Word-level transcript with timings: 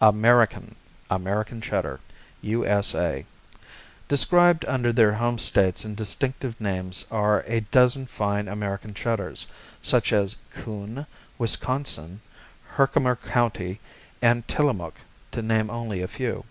American, 0.00 0.76
American 1.10 1.60
Cheddar 1.60 2.00
U.S.A. 2.40 3.26
Described 4.08 4.64
under 4.64 4.94
their 4.94 5.12
home 5.12 5.38
states 5.38 5.84
and 5.84 5.94
distinctive 5.94 6.58
names 6.58 7.04
are 7.10 7.42
a 7.46 7.60
dozen 7.60 8.06
fine 8.06 8.48
American 8.48 8.94
Cheddars, 8.94 9.46
such 9.82 10.10
as 10.10 10.36
Coon, 10.52 11.04
Wisconsin, 11.36 12.22
Herkimer 12.78 13.16
County 13.16 13.78
and 14.22 14.48
Tillamook, 14.48 15.02
to 15.32 15.42
name 15.42 15.68
only 15.68 16.00
a 16.00 16.08
few. 16.08 16.44